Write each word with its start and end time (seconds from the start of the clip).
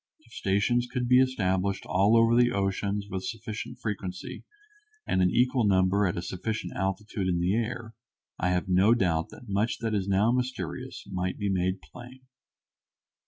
If 0.21 0.33
stations 0.33 0.87
could 0.91 1.07
be 1.07 1.21
established 1.21 1.85
all 1.85 2.17
over 2.17 2.35
the 2.35 2.51
oceans 2.51 3.05
with 3.07 3.23
sufficient 3.23 3.77
frequency, 3.77 4.43
and 5.05 5.21
an 5.21 5.29
equal 5.29 5.63
number 5.63 6.07
at 6.07 6.17
a 6.17 6.23
sufficient 6.23 6.73
altitude 6.75 7.27
in 7.27 7.39
the 7.39 7.53
air, 7.53 7.93
I 8.39 8.49
have 8.49 8.67
no 8.67 8.95
doubt 8.95 9.29
that 9.29 9.47
much 9.47 9.77
that 9.77 9.93
is 9.93 10.07
now 10.07 10.31
mysterious 10.31 11.05
might 11.11 11.37
be 11.37 11.49
made 11.49 11.83
plain. 11.83 12.21